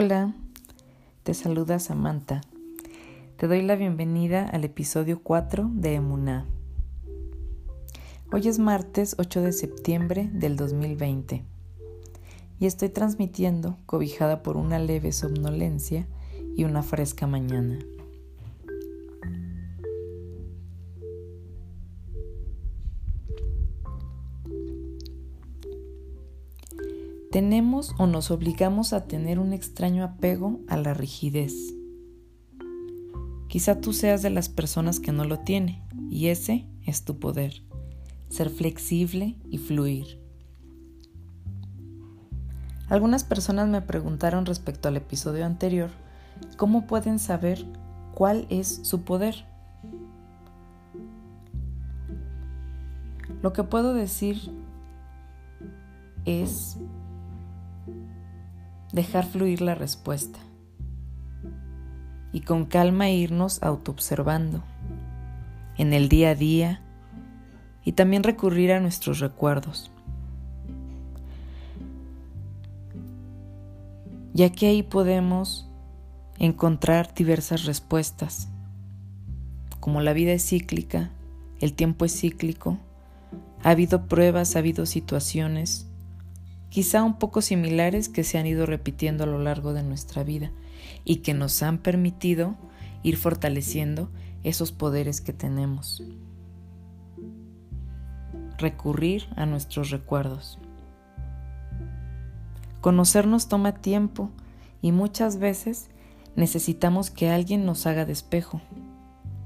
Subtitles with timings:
[0.00, 0.32] Hola,
[1.24, 2.42] te saluda Samantha.
[3.36, 6.46] Te doy la bienvenida al episodio 4 de Emuná.
[8.30, 11.44] Hoy es martes 8 de septiembre del 2020
[12.60, 16.06] y estoy transmitiendo cobijada por una leve somnolencia
[16.54, 17.80] y una fresca mañana.
[27.38, 31.54] Tenemos o nos obligamos a tener un extraño apego a la rigidez.
[33.46, 37.62] Quizá tú seas de las personas que no lo tiene, y ese es tu poder,
[38.28, 40.20] ser flexible y fluir.
[42.88, 45.90] Algunas personas me preguntaron respecto al episodio anterior
[46.56, 47.64] cómo pueden saber
[48.14, 49.46] cuál es su poder.
[53.42, 54.50] Lo que puedo decir
[56.24, 56.78] es
[58.92, 60.38] dejar fluir la respuesta
[62.32, 64.62] y con calma irnos autoobservando
[65.76, 66.82] en el día a día
[67.84, 69.90] y también recurrir a nuestros recuerdos.
[74.34, 75.68] Ya que ahí podemos
[76.38, 78.48] encontrar diversas respuestas,
[79.80, 81.10] como la vida es cíclica,
[81.60, 82.78] el tiempo es cíclico,
[83.64, 85.87] ha habido pruebas, ha habido situaciones
[86.70, 90.52] quizá un poco similares que se han ido repitiendo a lo largo de nuestra vida
[91.04, 92.56] y que nos han permitido
[93.02, 94.10] ir fortaleciendo
[94.42, 96.02] esos poderes que tenemos.
[98.58, 100.58] Recurrir a nuestros recuerdos.
[102.80, 104.30] Conocernos toma tiempo
[104.82, 105.90] y muchas veces
[106.36, 108.60] necesitamos que alguien nos haga despejo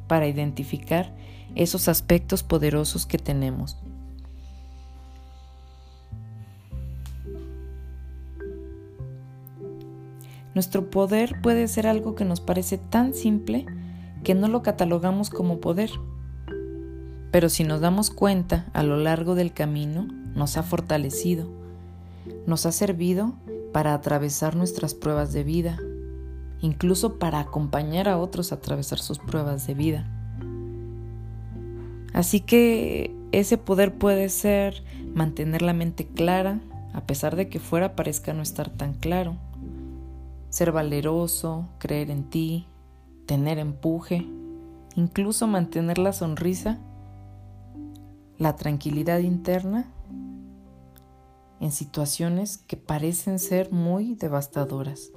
[0.06, 1.14] para identificar
[1.54, 3.78] esos aspectos poderosos que tenemos
[10.54, 13.66] Nuestro poder puede ser algo que nos parece tan simple
[14.22, 15.90] que no lo catalogamos como poder.
[17.30, 21.48] Pero si nos damos cuenta a lo largo del camino, nos ha fortalecido,
[22.46, 23.34] nos ha servido
[23.72, 25.78] para atravesar nuestras pruebas de vida,
[26.60, 30.06] incluso para acompañar a otros a atravesar sus pruebas de vida.
[32.12, 34.84] Así que ese poder puede ser
[35.14, 36.60] mantener la mente clara,
[36.92, 39.38] a pesar de que fuera parezca no estar tan claro
[40.52, 42.66] ser valeroso, creer en ti,
[43.24, 44.26] tener empuje,
[44.94, 46.78] incluso mantener la sonrisa,
[48.36, 49.90] la tranquilidad interna
[51.58, 55.10] en situaciones que parecen ser muy devastadoras.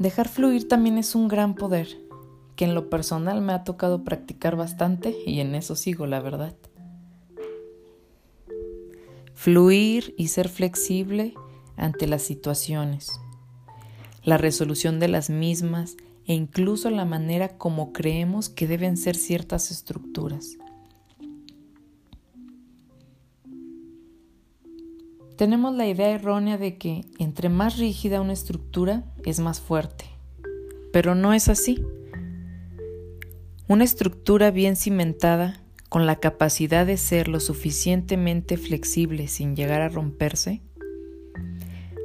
[0.00, 1.86] Dejar fluir también es un gran poder,
[2.56, 6.56] que en lo personal me ha tocado practicar bastante y en eso sigo, la verdad.
[9.46, 11.32] Fluir y ser flexible
[11.76, 13.12] ante las situaciones,
[14.24, 15.96] la resolución de las mismas
[16.26, 20.58] e incluso la manera como creemos que deben ser ciertas estructuras.
[25.36, 30.06] Tenemos la idea errónea de que entre más rígida una estructura es más fuerte,
[30.92, 31.84] pero no es así.
[33.68, 39.88] Una estructura bien cimentada con la capacidad de ser lo suficientemente flexible sin llegar a
[39.88, 40.60] romperse,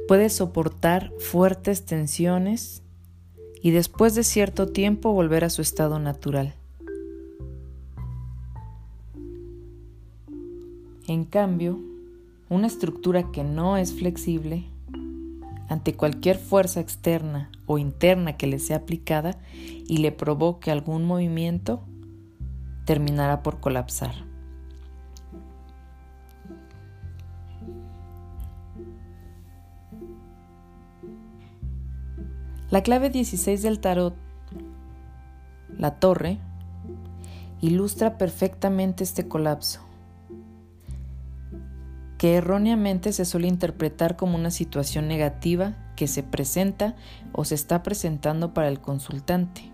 [0.08, 2.82] puede soportar fuertes tensiones
[3.62, 6.54] y después de cierto tiempo volver a su estado natural.
[11.06, 11.80] En cambio,
[12.48, 14.64] una estructura que no es flexible,
[15.68, 21.82] ante cualquier fuerza externa o interna que le sea aplicada y le provoque algún movimiento,
[22.84, 24.14] terminará por colapsar.
[32.70, 34.14] La clave 16 del tarot,
[35.76, 36.38] la torre,
[37.60, 39.80] ilustra perfectamente este colapso,
[42.16, 46.96] que erróneamente se suele interpretar como una situación negativa que se presenta
[47.32, 49.70] o se está presentando para el consultante.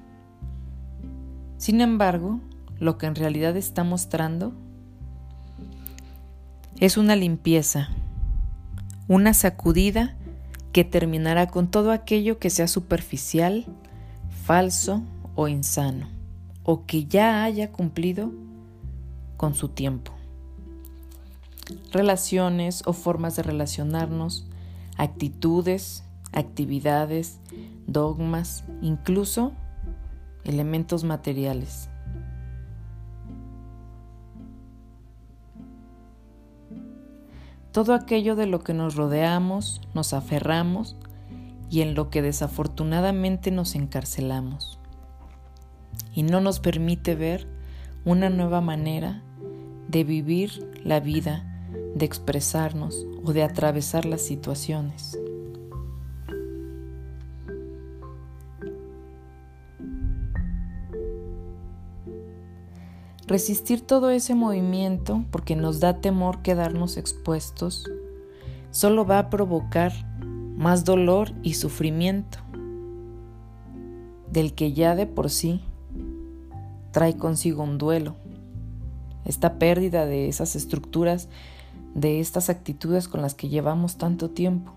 [1.57, 2.41] Sin embargo,
[2.81, 4.53] lo que en realidad está mostrando
[6.81, 7.89] es una limpieza,
[9.09, 10.17] una sacudida
[10.73, 13.67] que terminará con todo aquello que sea superficial,
[14.45, 15.03] falso
[15.35, 16.09] o insano,
[16.63, 18.31] o que ya haya cumplido
[19.37, 20.13] con su tiempo.
[21.91, 24.47] Relaciones o formas de relacionarnos,
[24.97, 27.39] actitudes, actividades,
[27.87, 29.53] dogmas, incluso
[30.45, 31.89] elementos materiales.
[37.73, 40.97] Todo aquello de lo que nos rodeamos, nos aferramos
[41.71, 44.81] y en lo que desafortunadamente nos encarcelamos.
[46.15, 47.47] Y no nos permite ver
[48.05, 49.23] una nueva manera
[49.89, 51.45] de vivir la vida,
[51.95, 55.19] de expresarnos o de atravesar las situaciones.
[63.29, 67.85] Resistir todo ese movimiento, porque nos da temor quedarnos expuestos,
[68.71, 69.93] solo va a provocar
[70.57, 72.39] más dolor y sufrimiento,
[74.33, 75.61] del que ya de por sí
[76.91, 78.17] trae consigo un duelo,
[79.27, 81.29] esta pérdida de esas estructuras,
[81.95, 84.73] de estas actitudes con las que llevamos tanto tiempo,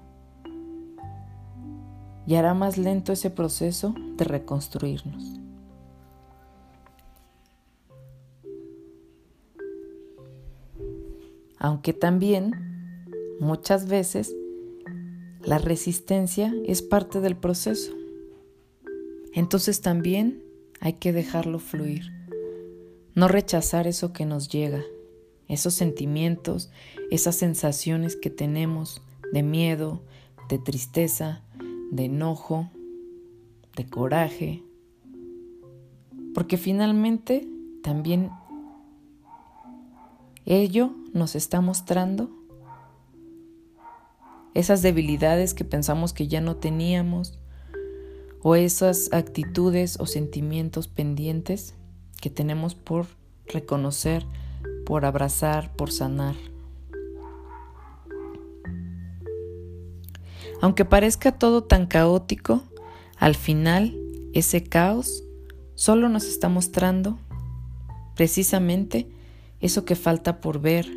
[2.27, 5.40] y hará más lento ese proceso de reconstruirnos.
[11.63, 12.55] Aunque también
[13.39, 14.35] muchas veces
[15.43, 17.93] la resistencia es parte del proceso.
[19.35, 20.41] Entonces también
[20.79, 22.11] hay que dejarlo fluir,
[23.13, 24.81] no rechazar eso que nos llega,
[25.47, 26.71] esos sentimientos,
[27.11, 30.01] esas sensaciones que tenemos de miedo,
[30.49, 31.43] de tristeza,
[31.91, 32.71] de enojo,
[33.75, 34.63] de coraje,
[36.33, 37.47] porque finalmente
[37.83, 38.31] también
[40.45, 42.29] ello nos está mostrando
[44.53, 47.39] esas debilidades que pensamos que ya no teníamos
[48.41, 51.75] o esas actitudes o sentimientos pendientes
[52.19, 53.05] que tenemos por
[53.47, 54.25] reconocer,
[54.85, 56.35] por abrazar, por sanar.
[60.59, 62.63] Aunque parezca todo tan caótico,
[63.17, 63.97] al final
[64.33, 65.23] ese caos
[65.75, 67.17] solo nos está mostrando
[68.15, 69.09] precisamente
[69.61, 70.87] eso que falta por ver,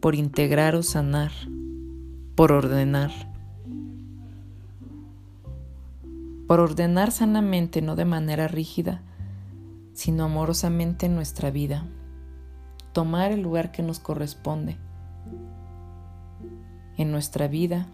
[0.00, 1.30] por integrar o sanar,
[2.34, 3.10] por ordenar.
[6.48, 9.02] Por ordenar sanamente, no de manera rígida,
[9.92, 11.84] sino amorosamente en nuestra vida.
[12.92, 14.76] Tomar el lugar que nos corresponde
[16.96, 17.86] en nuestra vida,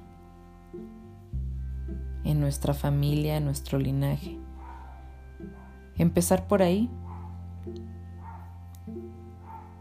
[2.25, 4.39] en nuestra familia, en nuestro linaje.
[5.97, 6.89] Empezar por ahí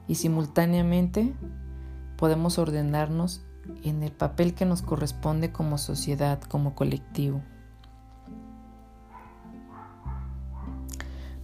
[0.07, 1.33] y simultáneamente
[2.18, 3.42] podemos ordenarnos
[3.83, 7.42] en el papel que nos corresponde como sociedad, como colectivo.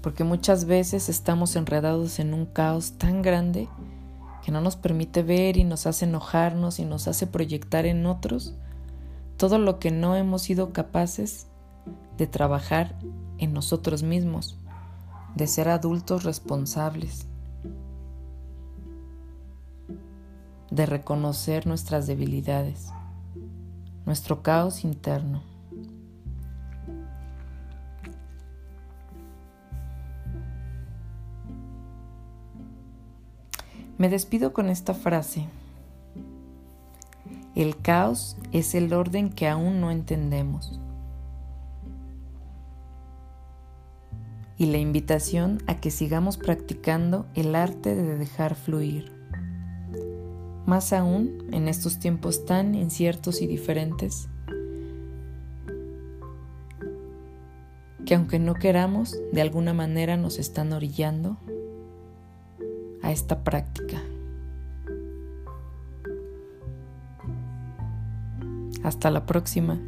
[0.01, 3.69] Porque muchas veces estamos enredados en un caos tan grande
[4.43, 8.55] que no nos permite ver y nos hace enojarnos y nos hace proyectar en otros
[9.37, 11.47] todo lo que no hemos sido capaces
[12.17, 12.97] de trabajar
[13.37, 14.59] en nosotros mismos,
[15.35, 17.27] de ser adultos responsables.
[20.73, 22.87] De reconocer nuestras debilidades,
[24.07, 25.43] nuestro caos interno.
[33.99, 35.45] Me despido con esta frase.
[37.53, 40.79] El caos es el orden que aún no entendemos.
[44.57, 49.12] Y la invitación a que sigamos practicando el arte de dejar fluir
[50.65, 54.29] más aún en estos tiempos tan inciertos y diferentes,
[58.05, 61.37] que aunque no queramos, de alguna manera nos están orillando
[63.01, 64.01] a esta práctica.
[68.83, 69.79] Hasta la próxima.